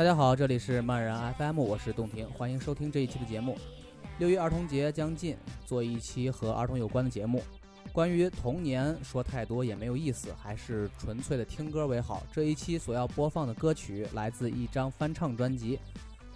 [0.00, 3.58] 大家好，这里是漫然 FM，我是洞庭，欢迎收听这一期的节目。
[4.18, 7.42] 六一儿童节将近，做一期和儿童有关的节目。
[7.92, 12.22] 关于童年，说太多也没有意思，还是纯粹的听歌为好。
[12.32, 15.78] 这一期所要播放的歌曲来自一张翻唱专辑，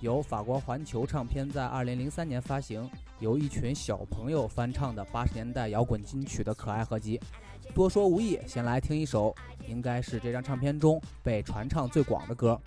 [0.01, 2.87] 由法国环球唱片在二零零三年发行，
[3.19, 7.19] 由一群小朋友翻唱的八十年代摇滚金曲的可爱合集。
[7.75, 9.35] 多说无益，先来听一首，
[9.67, 12.61] 应该是这张唱片中被传唱最广的歌。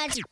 [0.00, 0.22] Budgie.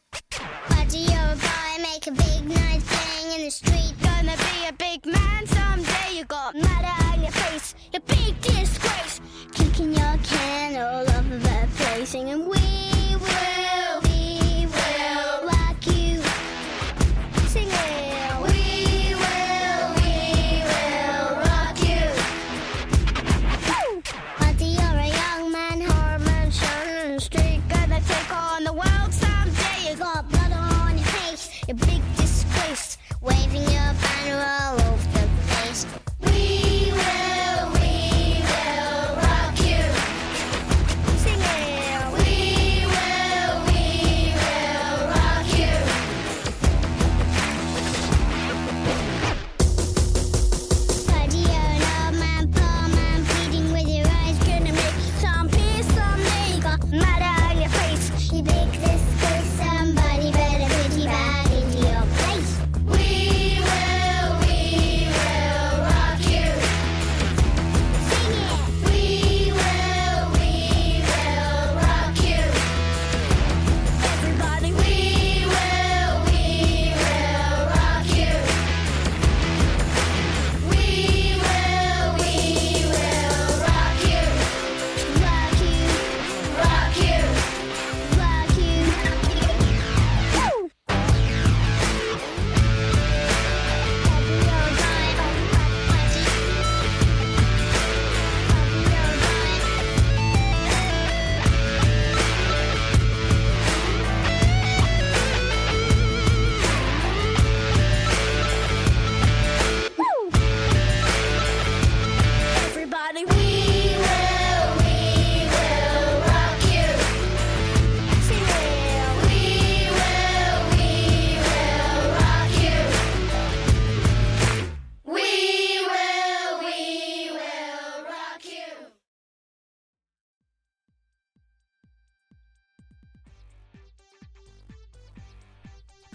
[0.70, 3.92] Budgie, you're a boy, make a big nice thing in the street.
[4.00, 6.16] Gonna be a big man someday.
[6.16, 9.20] You got murder on your face, your big disgrace.
[9.52, 12.57] Kicking your can all over the place, singing.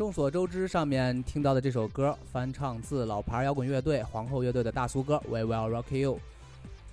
[0.03, 6.15] 众所周知，上面听到的这首歌翻唱自老牌摇滚乐队皇后乐队的大俗歌《We Will Rock You》。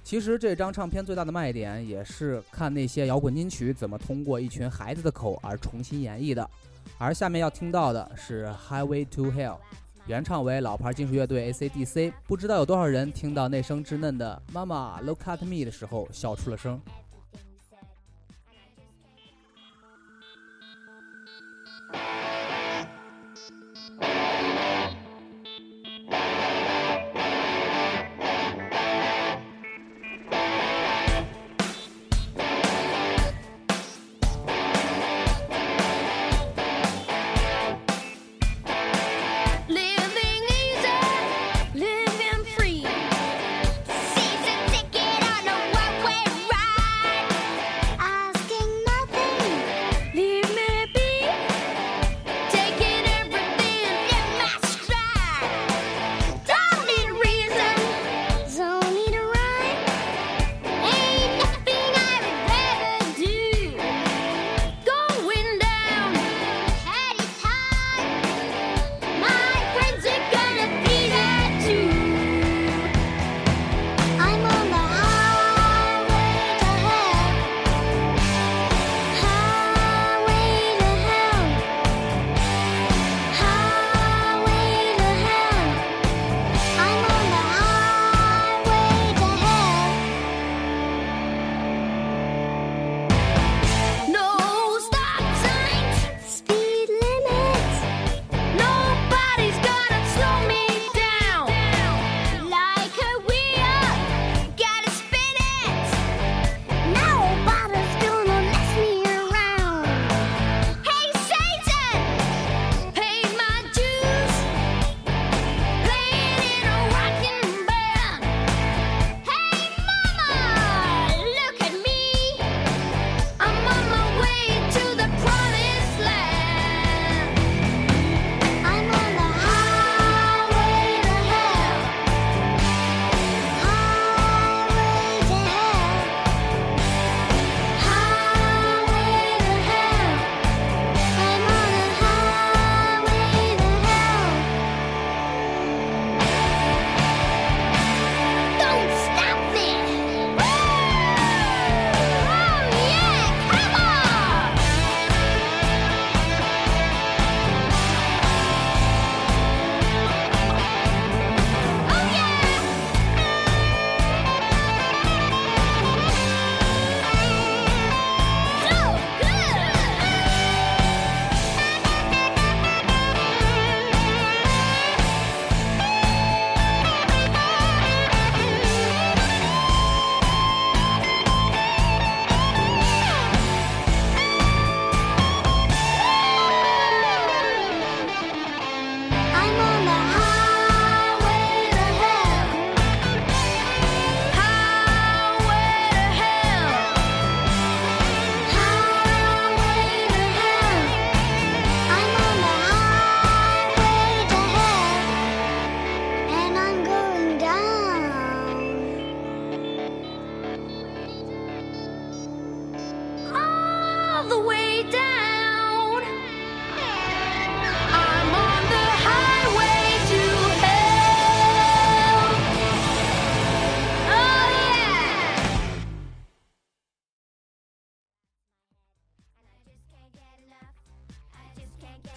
[0.05, 6.49] 其实这张唱片最大的卖点也是看那些摇滚金曲怎么通过一群孩子的口而重新演绎的。
[6.99, 9.55] 而下面要听到的是《Highway to Hell》，
[10.07, 12.13] 原唱为老牌金属乐队 AC/DC。
[12.29, 16.81] 不知道有多少人听到那声稚嫩的“妈妈，Look at me” 的时候笑出了声。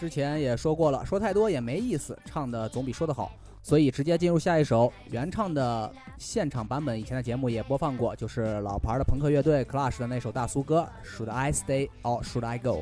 [0.04, 7.00] 之前也说过了，说太多也没意思，唱的总比说的好，所以直接进入下一首原唱的现场版本。
[7.00, 12.80] 以前的节目也播放过，就是老牌的朋克乐队 Clash 的那首大苏歌，Should I Stay or Should I Go？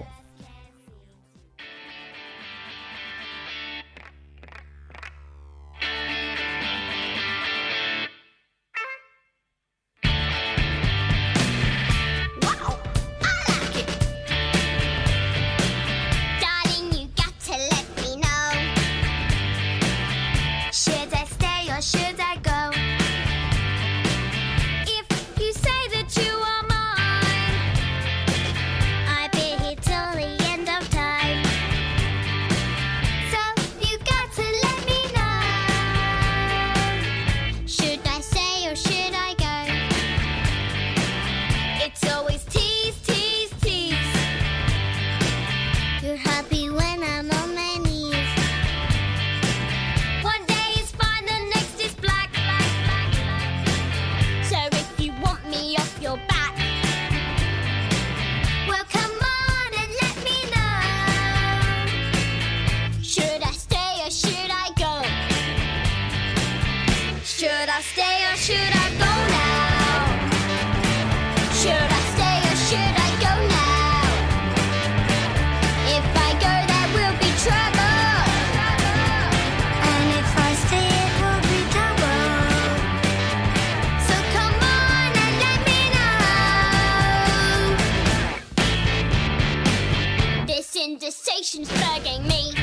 [90.81, 92.53] indecision's bugging me.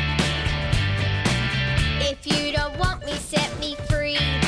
[2.00, 4.47] If you don't want me, set me free.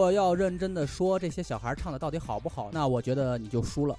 [0.00, 3.94] 果要认真的说这些小孩唱的到底好不好，那我觉得你就输了。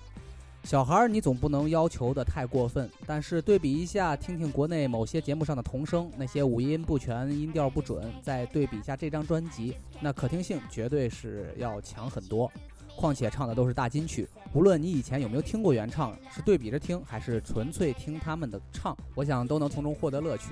[0.64, 12.52] 小孩你总不能要求的太过分，但是对比一下，听听国内某些节目上的童声，那些五音不全、音调不准，再对比一下这张专辑，那可听性绝对是要强很多。
[12.96, 20.50] 况且唱的都是大金曲，无论你以前有没有听过原唱，是对比着听还是纯粹听他们的唱，我想都能从中获得乐趣。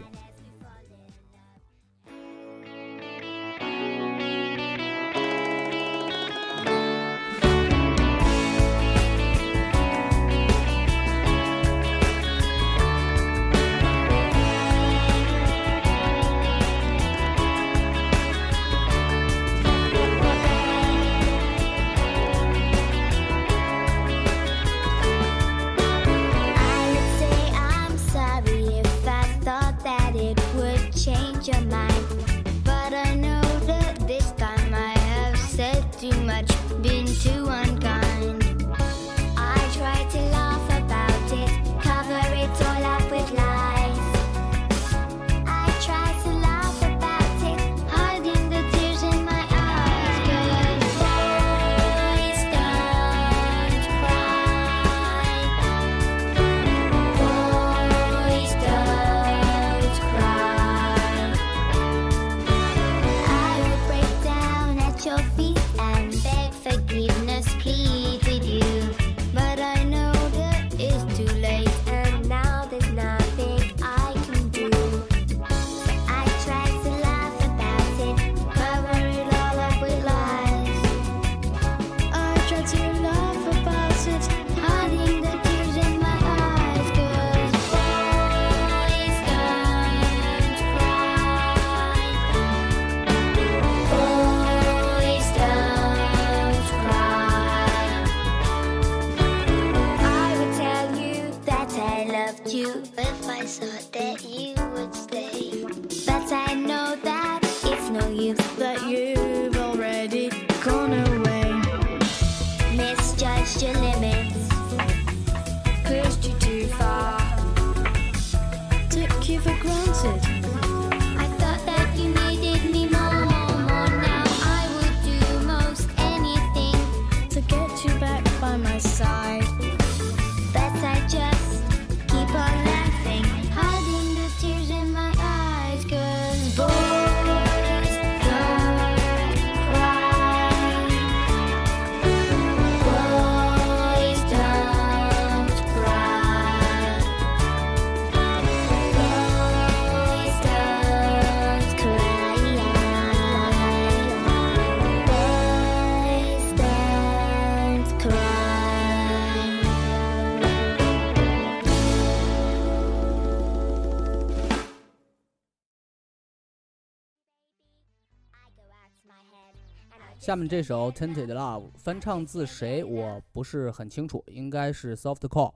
[170.30, 172.84] 下面这首《Tinted Love》翻唱自谁？
[172.84, 175.52] 我不是很清楚，应该是 Softcore。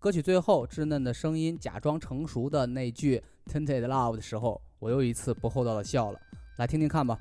[0.00, 6.18] 歌曲最后稚嫩的声音假装成熟的那句 “Tinted Love” 的时候，我又一次不厚道的笑了。
[6.56, 7.16] 来听听看吧。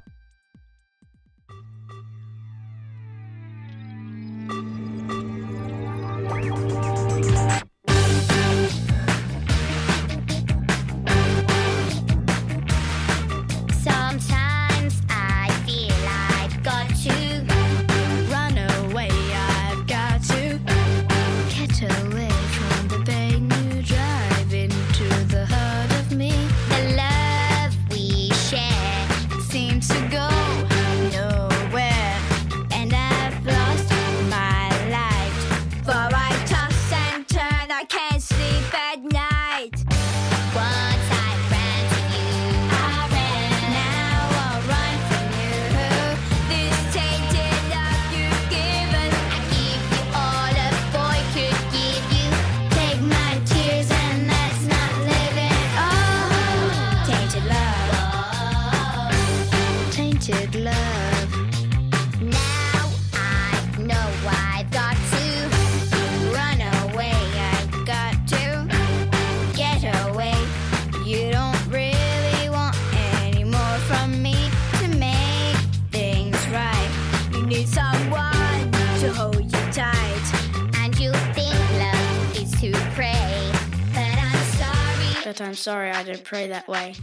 [85.97, 86.93] I didn't pray that way.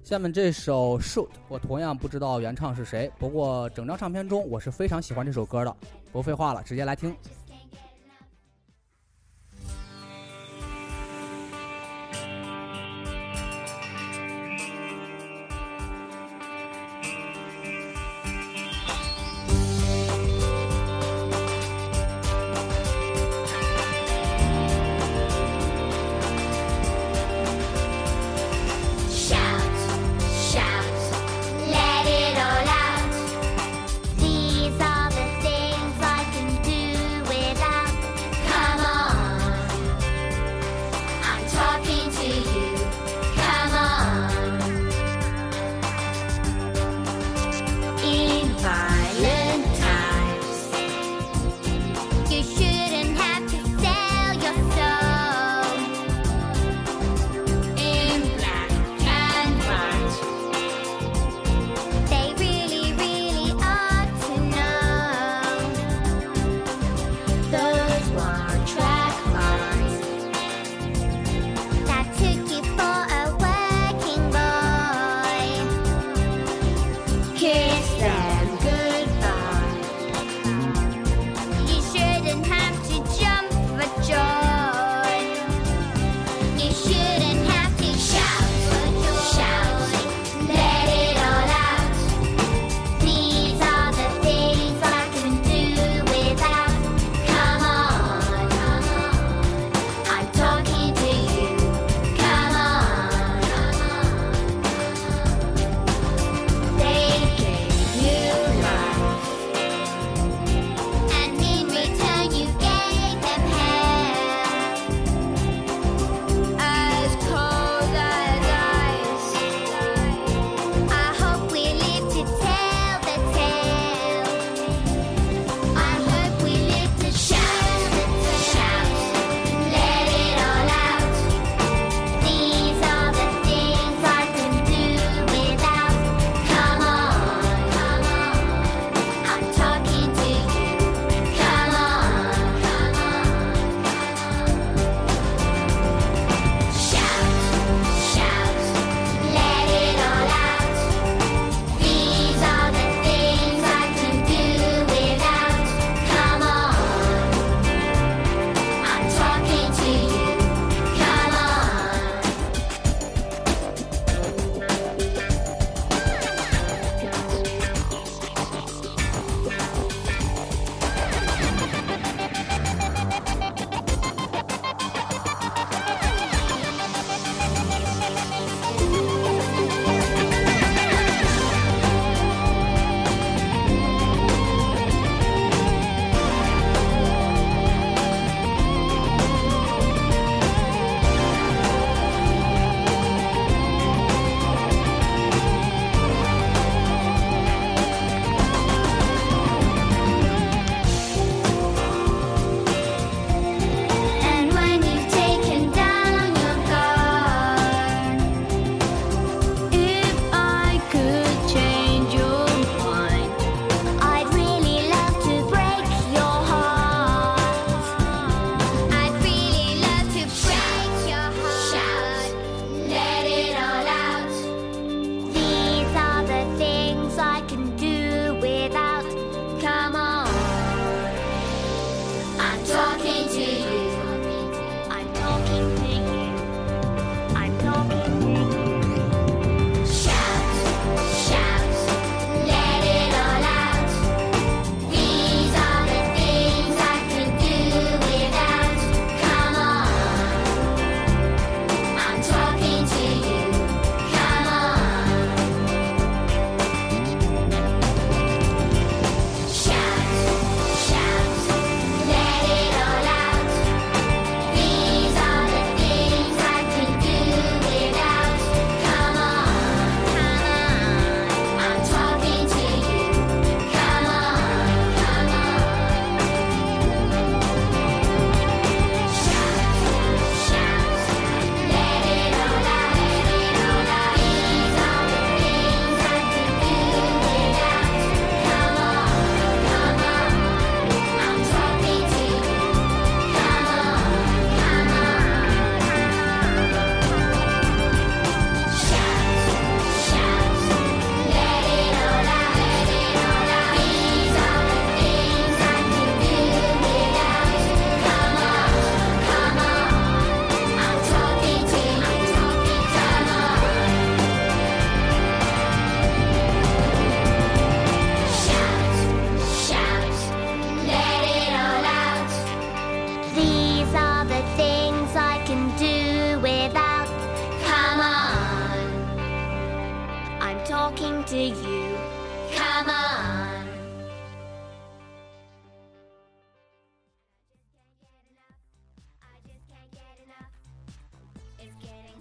[0.08, 5.76] 下面这首《Shoot》，我同样不知道原唱是谁，不过整张唱片中我是非常喜欢这首歌的。
[6.10, 7.14] 不废话了，直接来听。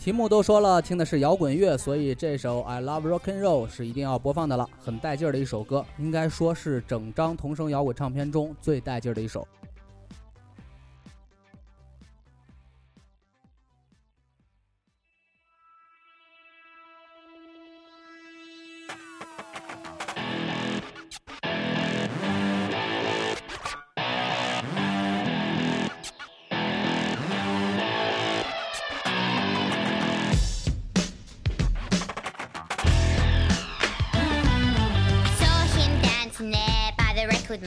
[0.07, 9.45] 题目都说了，听的是摇滚乐，所以这首《I Love Rock and Roll》是一定要播放的了，很带劲儿的一首歌，应该说是整张童声摇滚唱片中最带劲儿的一首。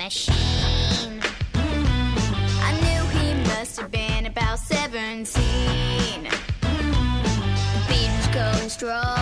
[0.05, 1.21] Machine.
[1.55, 6.25] I knew he must have been about 17.
[6.63, 9.20] The beat going strong.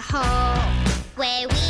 [0.00, 0.58] hole
[1.16, 1.67] where we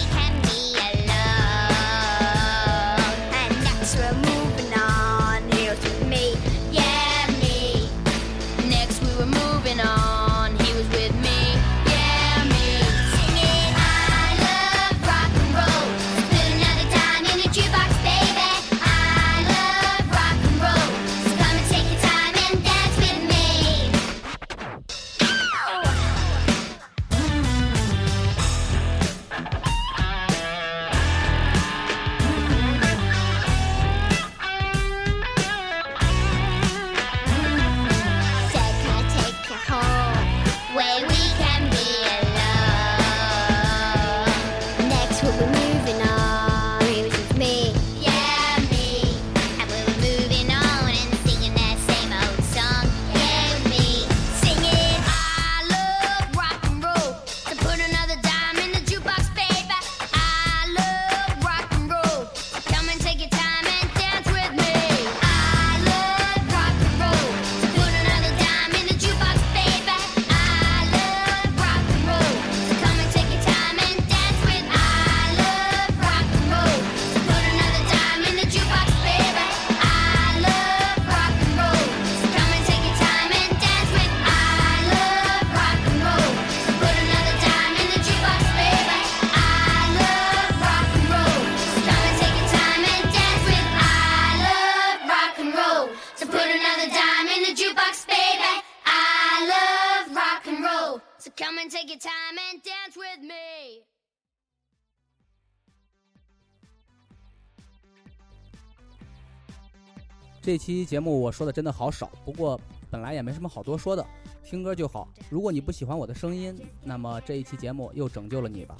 [110.49, 112.59] 这期节目我说的真的好少，不过
[112.91, 114.03] 本来也没什么好多说的，
[114.43, 115.07] 听歌就好。
[115.29, 118.75] 如果你不喜欢我的声音，那么这一期节目又拯救了你吧。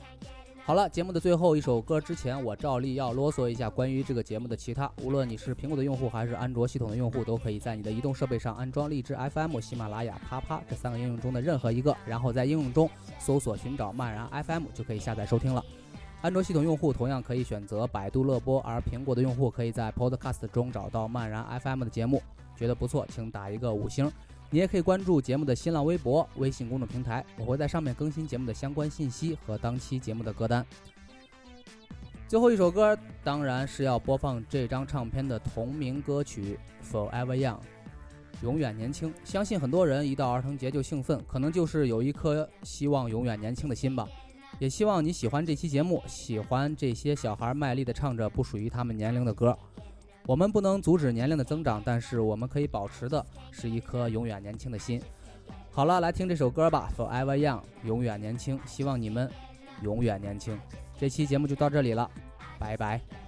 [0.65, 4.91] 好了，节目的最后一首歌之前，我照例要啰嗦一下关于这个节目的其他。
[5.03, 15.63] 无论你是苹果的用户还是安卓系统的用户，都可以在你的移动设备上安装荔枝 FM、喜马拉雅、啪啪这三个应用中的任何一个，然后在应用中搜索寻找漫然 FM 就可以下载收听了。
[16.21, 22.21] 安卓系统用户同样可以选择百度乐播，而苹果的用户可以在 Podcast 中找到漫然 FM 的节目。
[22.57, 24.11] 觉得不错，请打一个五星。
[24.51, 30.67] 你也可以关注节目的新浪微博、微信公众平台，我会在上面更新节目的相关信息和当期节目的歌单。
[32.27, 36.59] 最后一首歌当然是要播放这张唱片的同名歌曲
[36.93, 37.57] 《Forever Young》，
[38.43, 39.15] 永远年轻。
[39.23, 44.09] 相信很多人一到儿童节就兴奋，可能就是有一颗希望永远年轻的心吧。
[44.59, 49.57] 也希望你喜欢这期节目，喜欢这些小孩卖力的唱着不属于他们年龄的歌。
[50.27, 55.01] 我们不能阻止年龄的增长，但是我们可以保持的是一颗永远年轻的心。
[55.71, 58.59] 好了，来听这首歌吧，《Forever Young》，永远年轻。
[58.67, 59.31] 希望你们
[59.83, 60.59] 永远年轻。
[60.99, 62.11] 这期节目就到这里了，
[62.59, 63.28] 拜拜。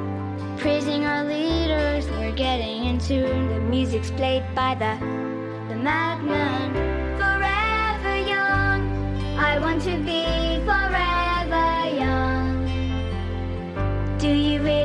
[0.61, 2.07] praising our leaders.
[2.11, 3.49] We're getting in tune.
[3.49, 4.93] The music's played by the
[5.69, 6.71] the madman.
[7.17, 8.81] Forever young,
[9.39, 12.67] I want to be forever young.
[14.19, 14.61] Do you?
[14.61, 14.80] Really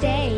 [0.00, 0.33] stay.